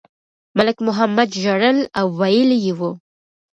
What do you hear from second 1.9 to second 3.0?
او ویلي یې وو.